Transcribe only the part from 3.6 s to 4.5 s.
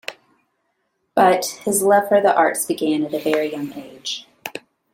age.